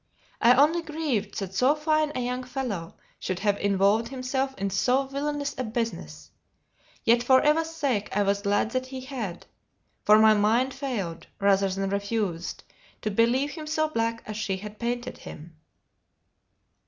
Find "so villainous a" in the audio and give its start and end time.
4.71-5.63